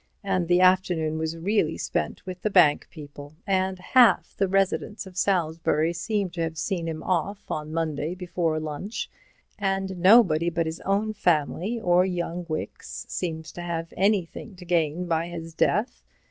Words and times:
And 0.23 0.47
the 0.47 0.61
afternoon 0.61 1.19
was 1.19 1.37
really 1.37 1.77
spent 1.77 2.25
with 2.25 2.41
the 2.41 2.49
bank 2.49 2.87
people. 2.89 3.35
And 3.45 3.77
half 3.77 4.33
the 4.35 4.47
residents 4.47 5.05
of 5.05 5.15
Salisbury 5.15 5.93
seem 5.93 6.31
to 6.31 6.41
have 6.41 6.57
seen 6.57 6.87
him 6.87 7.03
off 7.03 7.51
on 7.51 7.71
Monday 7.71 8.15
before 8.15 8.59
lunch. 8.59 9.11
And 9.59 9.99
nobody 9.99 10.49
but 10.49 10.65
his 10.65 10.79
own 10.85 11.13
family 11.13 11.79
or 11.79 12.03
young 12.03 12.47
Wicks 12.49 13.05
seems 13.09 13.51
to 13.51 13.61
have 13.61 13.93
anything 13.95 14.55
to 14.55 14.65
gain 14.65 15.05
by 15.05 15.27
his 15.27 15.53
death. 15.53 16.01